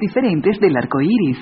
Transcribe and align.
diferentes 0.00 0.58
del 0.58 0.76
arco 0.76 1.00
iris, 1.00 1.38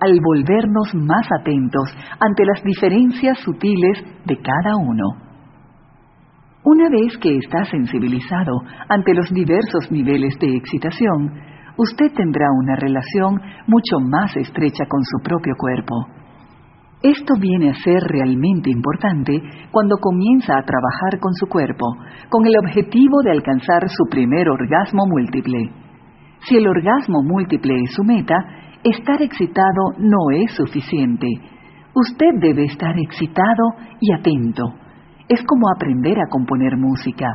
al 0.00 0.18
volvernos 0.20 0.94
más 0.94 1.26
atentos 1.40 1.88
ante 2.18 2.44
las 2.44 2.62
diferencias 2.64 3.38
sutiles 3.38 4.02
de 4.26 4.36
cada 4.36 4.76
uno. 4.76 5.30
Una 6.64 6.88
vez 6.90 7.16
que 7.18 7.38
está 7.38 7.64
sensibilizado 7.64 8.52
ante 8.88 9.14
los 9.14 9.30
diversos 9.30 9.90
niveles 9.90 10.34
de 10.40 10.56
excitación, 10.56 11.32
usted 11.76 12.12
tendrá 12.14 12.46
una 12.62 12.76
relación 12.76 13.40
mucho 13.66 13.96
más 14.10 14.36
estrecha 14.36 14.84
con 14.86 15.00
su 15.04 15.22
propio 15.22 15.54
cuerpo. 15.56 15.94
Esto 17.02 17.32
viene 17.40 17.70
a 17.70 17.74
ser 17.74 18.02
realmente 18.02 18.70
importante 18.70 19.40
cuando 19.70 19.96
comienza 19.96 20.52
a 20.58 20.62
trabajar 20.62 21.18
con 21.18 21.32
su 21.32 21.46
cuerpo, 21.46 21.86
con 22.28 22.44
el 22.44 22.52
objetivo 22.58 23.22
de 23.24 23.30
alcanzar 23.30 23.88
su 23.88 24.04
primer 24.10 24.50
orgasmo 24.50 25.06
múltiple. 25.06 25.89
Si 26.46 26.56
el 26.56 26.66
orgasmo 26.66 27.22
múltiple 27.22 27.74
es 27.84 27.92
su 27.94 28.02
meta, 28.02 28.34
estar 28.82 29.20
excitado 29.20 29.92
no 29.98 30.30
es 30.32 30.52
suficiente. 30.54 31.26
Usted 31.94 32.40
debe 32.40 32.64
estar 32.64 32.98
excitado 32.98 33.74
y 34.00 34.12
atento. 34.12 34.74
Es 35.28 35.44
como 35.44 35.68
aprender 35.70 36.18
a 36.18 36.28
componer 36.30 36.76
música. 36.76 37.26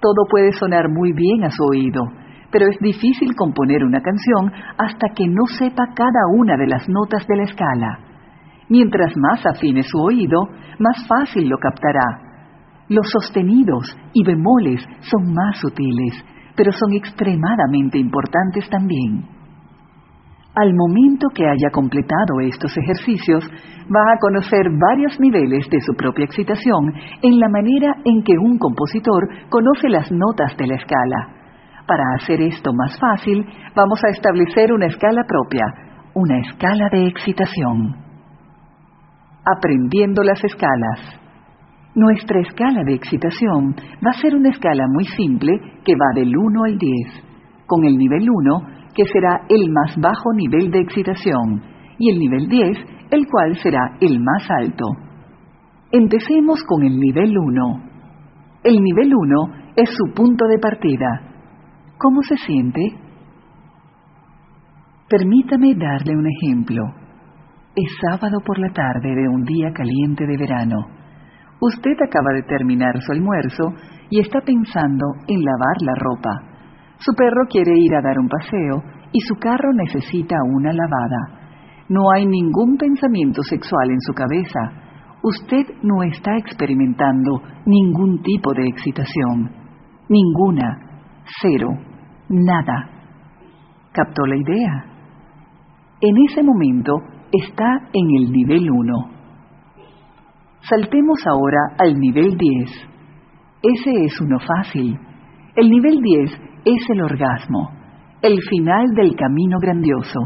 Todo 0.00 0.26
puede 0.30 0.52
sonar 0.52 0.88
muy 0.88 1.12
bien 1.12 1.44
a 1.44 1.50
su 1.50 1.62
oído, 1.64 2.02
pero 2.50 2.66
es 2.68 2.78
difícil 2.80 3.34
componer 3.34 3.84
una 3.84 4.00
canción 4.00 4.50
hasta 4.78 5.08
que 5.14 5.26
no 5.26 5.44
sepa 5.58 5.92
cada 5.94 6.20
una 6.34 6.56
de 6.56 6.68
las 6.68 6.88
notas 6.88 7.26
de 7.26 7.36
la 7.36 7.42
escala. 7.42 7.98
Mientras 8.68 9.12
más 9.16 9.44
afine 9.46 9.82
su 9.82 9.98
oído, 9.98 10.40
más 10.78 11.06
fácil 11.06 11.48
lo 11.48 11.58
captará. 11.58 12.28
Los 12.88 13.10
sostenidos 13.10 13.96
y 14.14 14.24
bemoles 14.24 14.82
son 15.00 15.32
más 15.34 15.58
sutiles, 15.60 16.24
pero 16.58 16.72
son 16.72 16.92
extremadamente 16.92 17.98
importantes 17.98 18.68
también. 18.68 19.22
Al 20.56 20.74
momento 20.74 21.28
que 21.32 21.46
haya 21.46 21.70
completado 21.70 22.40
estos 22.40 22.76
ejercicios, 22.76 23.44
va 23.86 24.02
a 24.12 24.18
conocer 24.18 24.66
varios 24.90 25.18
niveles 25.20 25.70
de 25.70 25.80
su 25.80 25.94
propia 25.94 26.24
excitación 26.24 26.92
en 27.22 27.38
la 27.38 27.48
manera 27.48 27.94
en 28.04 28.24
que 28.24 28.32
un 28.36 28.58
compositor 28.58 29.28
conoce 29.48 29.88
las 29.88 30.10
notas 30.10 30.56
de 30.56 30.66
la 30.66 30.74
escala. 30.74 31.28
Para 31.86 32.02
hacer 32.16 32.42
esto 32.42 32.72
más 32.74 32.98
fácil, 32.98 33.46
vamos 33.76 34.00
a 34.04 34.10
establecer 34.10 34.72
una 34.72 34.86
escala 34.86 35.22
propia, 35.28 35.64
una 36.14 36.40
escala 36.40 36.88
de 36.90 37.06
excitación. 37.06 37.94
Aprendiendo 39.46 40.24
las 40.24 40.42
escalas. 40.42 41.17
Nuestra 41.98 42.38
escala 42.42 42.84
de 42.84 42.94
excitación 42.94 43.74
va 44.06 44.10
a 44.10 44.20
ser 44.22 44.36
una 44.36 44.50
escala 44.50 44.84
muy 44.88 45.04
simple 45.04 45.50
que 45.84 45.94
va 45.94 46.14
del 46.14 46.32
1 46.32 46.64
al 46.64 46.78
10, 46.78 46.92
con 47.66 47.84
el 47.84 47.98
nivel 47.98 48.24
1 48.30 48.60
que 48.94 49.02
será 49.12 49.40
el 49.48 49.68
más 49.72 49.96
bajo 49.96 50.32
nivel 50.32 50.70
de 50.70 50.78
excitación 50.78 51.60
y 51.98 52.12
el 52.12 52.20
nivel 52.20 52.48
10 52.48 52.78
el 53.10 53.26
cual 53.26 53.56
será 53.56 53.96
el 54.00 54.20
más 54.20 54.48
alto. 54.48 54.84
Empecemos 55.90 56.62
con 56.68 56.84
el 56.84 57.00
nivel 57.00 57.36
1. 57.36 57.82
El 58.62 58.80
nivel 58.80 59.12
1 59.12 59.36
es 59.74 59.90
su 59.90 60.14
punto 60.14 60.46
de 60.46 60.60
partida. 60.60 61.20
¿Cómo 61.98 62.22
se 62.22 62.36
siente? 62.36 62.80
Permítame 65.08 65.74
darle 65.74 66.16
un 66.16 66.28
ejemplo. 66.28 66.84
Es 67.74 67.90
sábado 68.00 68.38
por 68.46 68.56
la 68.60 68.72
tarde 68.72 69.16
de 69.16 69.28
un 69.28 69.42
día 69.42 69.72
caliente 69.72 70.26
de 70.28 70.36
verano. 70.36 70.97
Usted 71.60 71.96
acaba 72.06 72.32
de 72.34 72.42
terminar 72.42 72.94
su 73.00 73.12
almuerzo 73.12 73.74
y 74.10 74.20
está 74.20 74.40
pensando 74.40 75.06
en 75.26 75.42
lavar 75.42 75.76
la 75.80 75.94
ropa. 75.96 76.30
Su 76.98 77.12
perro 77.14 77.46
quiere 77.48 77.72
ir 77.76 77.94
a 77.94 78.02
dar 78.02 78.18
un 78.18 78.28
paseo 78.28 78.82
y 79.12 79.20
su 79.20 79.34
carro 79.36 79.72
necesita 79.72 80.36
una 80.44 80.72
lavada. 80.72 81.84
No 81.88 82.10
hay 82.14 82.26
ningún 82.26 82.76
pensamiento 82.76 83.42
sexual 83.42 83.90
en 83.90 84.00
su 84.00 84.12
cabeza. 84.12 84.60
Usted 85.22 85.66
no 85.82 86.02
está 86.02 86.36
experimentando 86.36 87.42
ningún 87.66 88.22
tipo 88.22 88.52
de 88.52 88.68
excitación. 88.68 89.50
Ninguna. 90.08 90.78
Cero. 91.42 91.70
Nada. 92.28 92.90
¿Captó 93.92 94.26
la 94.26 94.36
idea? 94.36 94.84
En 96.00 96.14
ese 96.28 96.42
momento 96.42 97.00
está 97.32 97.88
en 97.92 98.06
el 98.16 98.30
nivel 98.30 98.70
1. 98.70 99.17
Saltemos 100.62 101.18
ahora 101.26 101.76
al 101.78 101.94
nivel 101.94 102.36
10. 102.36 102.70
Ese 103.62 104.04
es 104.04 104.20
uno 104.20 104.38
fácil. 104.40 104.98
El 105.54 105.70
nivel 105.70 106.00
10 106.00 106.30
es 106.64 106.90
el 106.90 107.00
orgasmo, 107.00 107.70
el 108.22 108.38
final 108.50 108.86
del 108.94 109.14
camino 109.16 109.58
grandioso. 109.60 110.20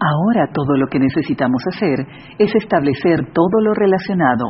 Ahora 0.00 0.48
todo 0.52 0.76
lo 0.76 0.86
que 0.86 0.98
necesitamos 0.98 1.62
hacer 1.74 2.06
es 2.38 2.54
establecer 2.54 3.32
todo 3.32 3.60
lo 3.62 3.74
relacionado. 3.74 4.44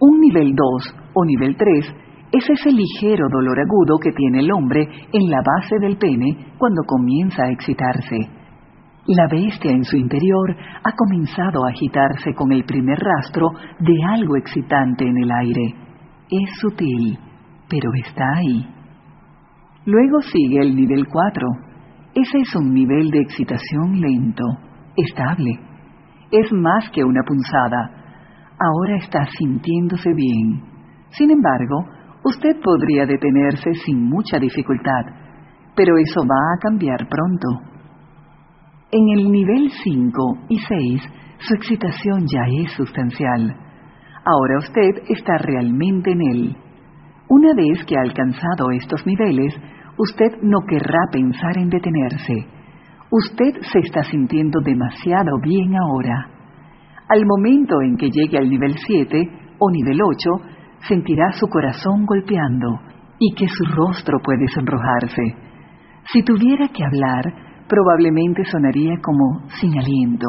Un 0.00 0.20
nivel 0.20 0.54
2 0.54 0.94
o 1.14 1.24
nivel 1.24 1.56
3 1.56 1.94
es 2.32 2.48
ese 2.48 2.70
ligero 2.70 3.26
dolor 3.30 3.58
agudo 3.60 3.98
que 3.98 4.12
tiene 4.12 4.40
el 4.40 4.52
hombre 4.52 4.88
en 5.12 5.30
la 5.30 5.42
base 5.44 5.76
del 5.80 5.96
pene 5.98 6.54
cuando 6.58 6.82
comienza 6.86 7.44
a 7.44 7.50
excitarse. 7.50 8.41
La 9.06 9.26
bestia 9.26 9.72
en 9.72 9.82
su 9.82 9.96
interior 9.96 10.56
ha 10.84 10.92
comenzado 10.92 11.64
a 11.64 11.70
agitarse 11.70 12.34
con 12.34 12.52
el 12.52 12.62
primer 12.64 12.96
rastro 13.00 13.48
de 13.80 13.94
algo 14.08 14.36
excitante 14.36 15.04
en 15.04 15.16
el 15.16 15.30
aire. 15.32 15.74
Es 16.30 16.50
sutil, 16.60 17.18
pero 17.68 17.90
está 17.94 18.24
ahí. 18.36 18.64
Luego 19.86 20.20
sigue 20.20 20.60
el 20.60 20.76
nivel 20.76 21.08
4. 21.08 21.48
Ese 22.14 22.38
es 22.38 22.54
un 22.54 22.72
nivel 22.72 23.10
de 23.10 23.18
excitación 23.18 24.00
lento, 24.00 24.44
estable. 24.96 25.58
Es 26.30 26.52
más 26.52 26.88
que 26.90 27.02
una 27.02 27.22
punzada. 27.26 27.90
Ahora 28.56 28.98
está 28.98 29.26
sintiéndose 29.36 30.14
bien. 30.14 30.62
Sin 31.08 31.32
embargo, 31.32 31.86
usted 32.24 32.60
podría 32.62 33.04
detenerse 33.04 33.74
sin 33.84 34.08
mucha 34.08 34.38
dificultad, 34.38 35.06
pero 35.74 35.96
eso 35.96 36.20
va 36.20 36.54
a 36.54 36.58
cambiar 36.60 37.08
pronto. 37.08 37.71
En 38.94 39.08
el 39.08 39.32
nivel 39.32 39.70
5 39.70 40.38
y 40.50 40.58
6, 40.58 41.02
su 41.38 41.54
excitación 41.54 42.26
ya 42.30 42.42
es 42.62 42.72
sustancial. 42.72 43.56
Ahora 44.22 44.58
usted 44.58 45.04
está 45.08 45.38
realmente 45.38 46.10
en 46.12 46.20
él. 46.20 46.56
Una 47.26 47.54
vez 47.54 47.86
que 47.86 47.96
ha 47.96 48.02
alcanzado 48.02 48.70
estos 48.70 49.06
niveles, 49.06 49.54
usted 49.96 50.42
no 50.42 50.58
querrá 50.68 51.06
pensar 51.10 51.56
en 51.56 51.70
detenerse. 51.70 52.34
Usted 53.10 53.62
se 53.72 53.78
está 53.78 54.02
sintiendo 54.02 54.60
demasiado 54.60 55.40
bien 55.42 55.74
ahora. 55.74 56.28
Al 57.08 57.24
momento 57.24 57.80
en 57.80 57.96
que 57.96 58.10
llegue 58.10 58.36
al 58.36 58.50
nivel 58.50 58.74
7 58.76 59.22
o 59.58 59.70
nivel 59.70 60.00
8, 60.02 60.30
sentirá 60.86 61.32
su 61.32 61.46
corazón 61.46 62.04
golpeando 62.04 62.78
y 63.18 63.34
que 63.36 63.48
su 63.48 63.64
rostro 63.74 64.18
puede 64.22 64.48
sonrojarse. 64.48 65.34
Si 66.12 66.22
tuviera 66.22 66.68
que 66.68 66.84
hablar, 66.84 67.51
probablemente 67.72 68.44
sonaría 68.44 68.96
como 69.02 69.48
sin 69.58 69.78
aliento. 69.78 70.28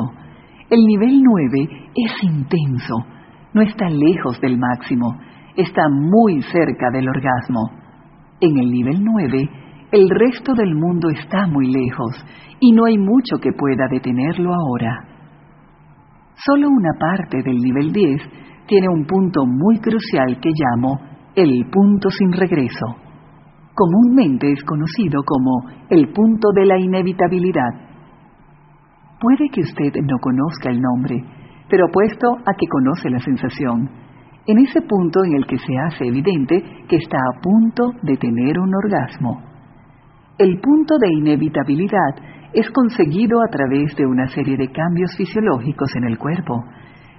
El 0.70 0.80
nivel 0.86 1.22
9 1.22 1.90
es 1.94 2.24
intenso, 2.24 2.96
no 3.54 3.62
está 3.62 3.90
lejos 3.90 4.40
del 4.40 4.58
máximo, 4.58 5.14
está 5.58 5.82
muy 5.90 6.42
cerca 6.42 6.90
del 6.94 7.10
orgasmo. 7.10 7.70
En 8.40 8.58
el 8.60 8.72
nivel 8.72 9.04
9, 9.04 9.50
el 9.92 10.10
resto 10.10 10.54
del 10.54 10.74
mundo 10.74 11.10
está 11.10 11.46
muy 11.48 11.68
lejos 11.68 12.16
y 12.62 12.72
no 12.72 12.86
hay 12.86 12.98
mucho 12.98 13.38
que 13.42 13.52
pueda 13.52 13.88
detenerlo 13.92 14.54
ahora. 14.54 15.04
Solo 16.46 16.70
una 16.70 16.98
parte 16.98 17.44
del 17.44 17.58
nivel 17.58 17.92
10 17.92 18.22
tiene 18.68 18.88
un 18.88 19.06
punto 19.06 19.46
muy 19.46 19.80
crucial 19.80 20.40
que 20.40 20.50
llamo 20.50 20.98
el 21.36 21.70
punto 21.70 22.10
sin 22.10 22.32
regreso. 22.32 23.03
Comúnmente 23.76 24.52
es 24.52 24.64
conocido 24.66 25.24
como 25.24 25.68
el 25.90 26.14
punto 26.14 26.52
de 26.54 26.66
la 26.66 26.78
inevitabilidad. 26.78 27.72
Puede 29.20 29.50
que 29.50 29.62
usted 29.62 29.94
no 30.04 30.20
conozca 30.20 30.70
el 30.70 30.80
nombre, 30.80 31.16
pero 31.70 31.88
apuesto 31.88 32.38
a 32.46 32.54
que 32.54 32.68
conoce 32.68 33.10
la 33.10 33.20
sensación. 33.20 33.90
En 34.46 34.60
ese 34.60 34.82
punto 34.82 35.24
en 35.24 35.36
el 35.36 35.48
que 35.48 35.58
se 35.58 35.76
hace 35.88 36.06
evidente 36.06 36.62
que 36.88 36.98
está 36.98 37.18
a 37.18 37.42
punto 37.42 37.94
de 38.04 38.16
tener 38.18 38.60
un 38.60 38.76
orgasmo. 38.76 39.42
El 40.38 40.60
punto 40.60 40.98
de 41.00 41.08
inevitabilidad 41.12 42.16
es 42.54 42.70
conseguido 42.70 43.42
a 43.42 43.48
través 43.48 43.96
de 43.96 44.06
una 44.06 44.28
serie 44.28 44.56
de 44.56 44.72
cambios 44.72 45.16
fisiológicos 45.18 45.90
en 45.96 46.04
el 46.04 46.20
cuerpo, 46.20 46.64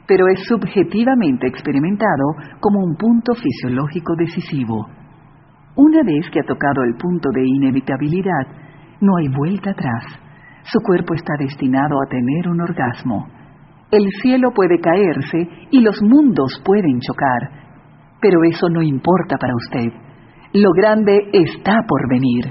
pero 0.07 0.29
es 0.29 0.47
subjetivamente 0.47 1.49
experimentado 1.49 2.35
como 2.61 2.79
un 2.79 2.95
punto 2.95 3.35
fisiológico 3.35 4.15
decisivo. 4.17 4.87
Una 5.77 6.03
vez 6.05 6.31
que 6.31 6.39
ha 6.39 6.45
tocado 6.45 6.85
el 6.85 6.95
punto 6.95 7.31
de 7.35 7.43
inevitabilidad, 7.45 8.47
no 9.01 9.17
hay 9.17 9.29
vuelta 9.29 9.71
atrás. 9.71 10.05
Su 10.65 10.79
cuerpo 10.81 11.15
está 11.15 11.35
destinado 11.39 12.01
a 12.01 12.09
tener 12.09 12.49
un 12.49 12.61
orgasmo. 12.61 13.27
El 13.91 14.09
cielo 14.23 14.53
puede 14.55 14.79
caerse 14.79 15.49
y 15.71 15.81
los 15.81 16.01
mundos 16.01 16.63
pueden 16.65 17.01
chocar, 17.01 17.51
pero 18.21 18.39
eso 18.49 18.69
no 18.71 18.83
importa 18.83 19.37
para 19.37 19.55
usted. 19.55 19.93
Lo 20.53 20.71
grande 20.73 21.31
está 21.33 21.81
por 21.89 22.09
venir. 22.09 22.45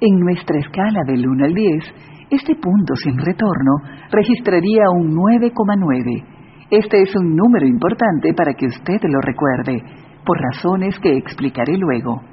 En 0.00 0.18
nuestra 0.18 0.58
escala 0.58 1.00
del 1.06 1.26
1 1.26 1.44
al 1.44 1.54
10, 1.54 1.84
Este 2.30 2.54
punto 2.56 2.96
sin 2.96 3.18
retorno 3.18 3.72
registraría 4.10 4.84
un 4.94 5.14
9,9. 5.14 6.24
Este 6.70 7.02
es 7.02 7.14
un 7.14 7.36
número 7.36 7.66
importante 7.66 8.32
para 8.34 8.54
que 8.54 8.66
usted 8.66 9.00
lo 9.02 9.20
recuerde, 9.20 9.82
por 10.24 10.40
razones 10.40 10.98
que 10.98 11.14
explicaré 11.14 11.76
luego. 11.76 12.31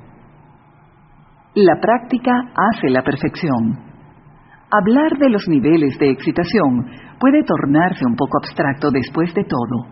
La 1.56 1.82
práctica 1.82 2.32
hace 2.54 2.90
la 2.90 3.02
perfección. 3.02 3.74
Hablar 4.70 5.18
de 5.18 5.30
los 5.32 5.48
niveles 5.48 5.98
de 5.98 6.12
excitación 6.12 6.86
puede 7.20 7.42
tornarse 7.42 8.06
un 8.06 8.16
poco 8.16 8.38
abstracto 8.38 8.92
después 8.92 9.34
de 9.34 9.44
todo. 9.46 9.88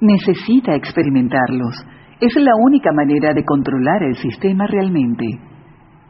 Necesita 0.00 0.76
experimentarlos. 0.76 1.74
Es 2.20 2.36
la 2.36 2.52
única 2.56 2.92
manera 2.92 3.34
de 3.34 3.44
controlar 3.44 4.04
el 4.04 4.14
sistema 4.14 4.68
realmente. 4.68 5.26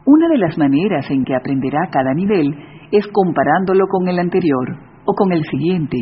Una 0.05 0.27
de 0.27 0.37
las 0.37 0.55
maneras 0.59 1.09
en 1.09 1.25
que 1.25 1.35
aprenderá 1.35 1.89
cada 1.91 2.13
nivel 2.13 2.53
es 2.91 3.07
comparándolo 3.07 3.87
con 3.87 4.07
el 4.07 4.19
anterior 4.19 4.77
o 5.05 5.13
con 5.15 5.31
el 5.31 5.43
siguiente. 5.45 5.97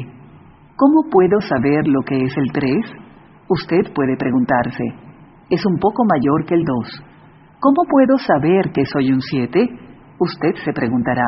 ¿Cómo 0.75 1.09
puedo 1.09 1.39
saber 1.39 1.87
lo 1.87 2.01
que 2.01 2.25
es 2.25 2.33
el 2.35 2.51
3? 2.51 2.75
Usted 3.47 3.93
puede 3.95 4.17
preguntarse. 4.17 4.83
Es 5.49 5.65
un 5.65 5.79
poco 5.79 6.03
mayor 6.03 6.45
que 6.45 6.55
el 6.55 6.65
2. 6.65 7.12
¿Cómo 7.63 7.87
puedo 7.89 8.17
saber 8.17 8.73
que 8.73 8.83
soy 8.83 9.13
un 9.13 9.21
7? 9.21 9.69
Usted 10.19 10.53
se 10.65 10.73
preguntará. 10.73 11.23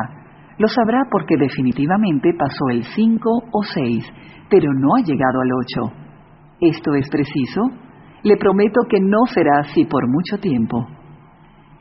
Lo 0.58 0.68
sabrá 0.68 1.00
porque 1.10 1.34
definitivamente 1.38 2.34
pasó 2.38 2.68
el 2.68 2.84
5 2.84 3.30
o 3.50 3.62
6, 3.62 4.04
pero 4.50 4.70
no 4.74 4.96
ha 4.96 5.00
llegado 5.00 5.40
al 5.40 5.48
8. 5.88 5.92
¿Esto 6.60 6.94
es 6.94 7.08
preciso? 7.08 7.62
Le 8.22 8.36
prometo 8.36 8.82
que 8.86 9.00
no 9.00 9.24
será 9.32 9.60
así 9.60 9.86
por 9.86 10.06
mucho 10.10 10.36
tiempo. 10.36 10.86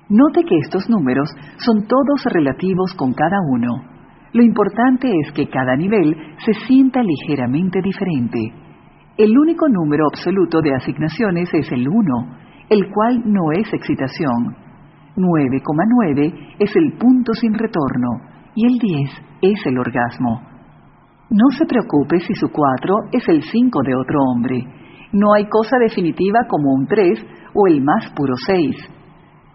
Note 0.07 0.45
que 0.47 0.57
estos 0.59 0.89
números 0.89 1.29
son 1.57 1.85
todos 1.85 2.23
relativos 2.31 2.93
con 2.93 3.11
cada 3.11 3.35
uno. 3.51 3.83
Lo 4.31 4.41
importante 4.41 5.11
es 5.19 5.33
que 5.33 5.49
cada 5.49 5.75
nivel 5.75 6.15
se 6.45 6.53
sienta 6.65 7.03
ligeramente 7.03 7.81
diferente. 7.81 8.39
El 9.17 9.37
único 9.37 9.67
número 9.67 10.05
absoluto 10.09 10.61
de 10.61 10.75
asignaciones 10.75 11.49
es 11.53 11.69
el 11.73 11.89
1, 11.89 12.44
el 12.69 12.91
cual 12.91 13.21
no 13.25 13.51
es 13.51 13.71
excitación. 13.73 14.55
9,9 15.15 16.55
es 16.59 16.75
el 16.75 16.97
punto 16.97 17.33
sin 17.33 17.53
retorno 17.53 18.09
y 18.55 18.65
el 18.65 18.77
10 18.79 19.09
es 19.41 19.65
el 19.65 19.77
orgasmo. 19.77 20.41
No 21.29 21.49
se 21.57 21.65
preocupe 21.65 22.19
si 22.19 22.33
su 22.35 22.49
4 22.51 22.95
es 23.11 23.27
el 23.29 23.41
5 23.43 23.81
de 23.83 23.95
otro 23.95 24.19
hombre. 24.21 24.63
No 25.11 25.33
hay 25.33 25.45
cosa 25.47 25.77
definitiva 25.79 26.39
como 26.47 26.73
un 26.73 26.85
3 26.87 27.19
o 27.53 27.67
el 27.67 27.81
más 27.83 28.11
puro 28.15 28.33
6. 28.47 28.75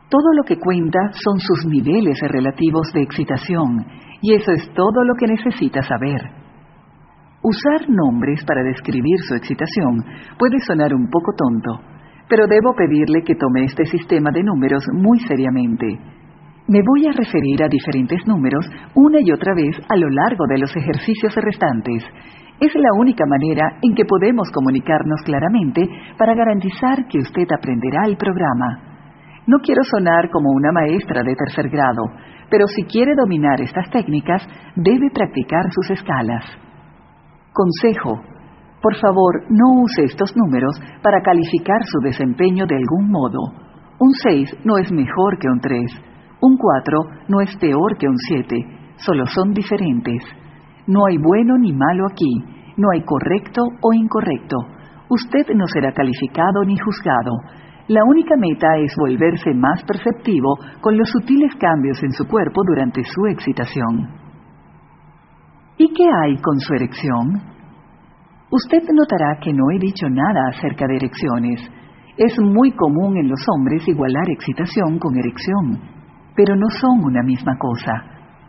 Todo 0.08 0.32
lo 0.36 0.42
que 0.42 0.58
cuenta 0.58 0.98
son 1.12 1.38
sus 1.38 1.66
niveles 1.66 2.18
relativos 2.28 2.92
de 2.92 3.02
excitación, 3.02 3.86
y 4.22 4.34
eso 4.34 4.50
es 4.50 4.68
todo 4.74 5.04
lo 5.04 5.14
que 5.14 5.26
necesita 5.26 5.82
saber. 5.82 6.20
Usar 7.42 7.88
nombres 7.88 8.44
para 8.44 8.62
describir 8.62 9.18
su 9.28 9.34
excitación 9.34 10.04
puede 10.38 10.58
sonar 10.66 10.92
un 10.92 11.08
poco 11.08 11.32
tonto, 11.38 11.99
pero 12.30 12.46
debo 12.46 12.72
pedirle 12.74 13.22
que 13.26 13.34
tome 13.34 13.64
este 13.64 13.84
sistema 13.86 14.30
de 14.30 14.44
números 14.44 14.84
muy 14.94 15.18
seriamente. 15.26 15.98
Me 16.68 16.78
voy 16.86 17.08
a 17.08 17.12
referir 17.12 17.64
a 17.64 17.68
diferentes 17.68 18.24
números 18.28 18.64
una 18.94 19.18
y 19.20 19.32
otra 19.32 19.52
vez 19.52 19.76
a 19.88 19.96
lo 19.96 20.08
largo 20.08 20.46
de 20.48 20.58
los 20.58 20.70
ejercicios 20.76 21.34
restantes. 21.34 22.04
Es 22.60 22.72
la 22.76 22.92
única 22.96 23.24
manera 23.26 23.78
en 23.82 23.94
que 23.96 24.04
podemos 24.04 24.48
comunicarnos 24.52 25.20
claramente 25.24 25.82
para 26.16 26.36
garantizar 26.36 27.08
que 27.08 27.18
usted 27.18 27.48
aprenderá 27.50 28.06
el 28.06 28.16
programa. 28.16 28.78
No 29.48 29.58
quiero 29.58 29.82
sonar 29.82 30.30
como 30.30 30.50
una 30.50 30.70
maestra 30.70 31.24
de 31.24 31.34
tercer 31.34 31.68
grado, 31.68 32.04
pero 32.48 32.68
si 32.68 32.84
quiere 32.84 33.14
dominar 33.16 33.60
estas 33.60 33.90
técnicas, 33.90 34.46
debe 34.76 35.10
practicar 35.12 35.64
sus 35.72 35.90
escalas. 35.90 36.44
Consejo. 37.52 38.29
Por 38.82 38.96
favor, 38.96 39.44
no 39.50 39.82
use 39.82 40.04
estos 40.04 40.34
números 40.36 40.74
para 41.02 41.20
calificar 41.20 41.80
su 41.84 41.98
desempeño 42.00 42.64
de 42.66 42.76
algún 42.76 43.10
modo. 43.10 43.38
Un 43.98 44.10
6 44.22 44.64
no 44.64 44.78
es 44.78 44.90
mejor 44.90 45.38
que 45.38 45.48
un 45.48 45.60
3. 45.60 45.92
Un 46.40 46.56
4 46.56 46.98
no 47.28 47.40
es 47.42 47.54
peor 47.58 47.98
que 47.98 48.08
un 48.08 48.16
7. 48.16 48.56
Solo 48.96 49.26
son 49.26 49.52
diferentes. 49.52 50.22
No 50.86 51.04
hay 51.06 51.18
bueno 51.18 51.58
ni 51.58 51.72
malo 51.72 52.06
aquí. 52.10 52.32
No 52.78 52.88
hay 52.94 53.02
correcto 53.02 53.62
o 53.82 53.92
incorrecto. 53.92 54.56
Usted 55.10 55.54
no 55.54 55.66
será 55.66 55.92
calificado 55.92 56.64
ni 56.64 56.78
juzgado. 56.78 57.32
La 57.88 58.04
única 58.04 58.36
meta 58.36 58.68
es 58.78 58.94
volverse 58.96 59.52
más 59.52 59.84
perceptivo 59.84 60.56
con 60.80 60.96
los 60.96 61.10
sutiles 61.10 61.54
cambios 61.56 62.02
en 62.02 62.12
su 62.12 62.24
cuerpo 62.26 62.62
durante 62.64 63.02
su 63.04 63.26
excitación. 63.26 64.08
¿Y 65.76 65.92
qué 65.92 66.04
hay 66.22 66.36
con 66.36 66.58
su 66.60 66.72
erección? 66.72 67.49
Usted 68.52 68.82
notará 68.92 69.38
que 69.40 69.52
no 69.52 69.70
he 69.70 69.78
dicho 69.78 70.08
nada 70.10 70.48
acerca 70.48 70.84
de 70.88 70.96
erecciones. 70.96 71.60
Es 72.16 72.36
muy 72.40 72.72
común 72.72 73.16
en 73.16 73.28
los 73.28 73.38
hombres 73.54 73.86
igualar 73.86 74.28
excitación 74.28 74.98
con 74.98 75.16
erección, 75.16 75.78
pero 76.34 76.56
no 76.56 76.68
son 76.68 77.04
una 77.04 77.22
misma 77.22 77.56
cosa. 77.58 77.92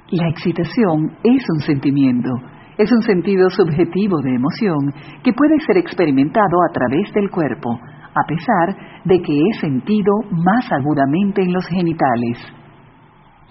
La 0.10 0.28
excitación 0.28 1.12
es 1.24 1.46
un 1.54 1.60
sentimiento, 1.60 2.32
es 2.80 2.92
un 2.92 3.02
sentido 3.04 3.48
subjetivo 3.52 4.20
de 4.22 4.34
emoción 4.34 4.92
que 5.24 5.34
puede 5.34 5.60
ser 5.68 5.78
experimentado 5.78 6.58
a 6.68 6.74
través 6.74 7.14
del 7.14 7.30
cuerpo, 7.30 7.70
a 7.70 8.28
pesar 8.28 8.76
de 9.06 9.22
que 9.22 9.34
es 9.52 9.60
sentido 9.60 10.14
más 10.32 10.66
agudamente 10.72 11.44
en 11.44 11.54
los 11.54 11.68
genitales. 11.68 12.40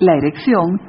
La 0.01 0.17
erección 0.17 0.81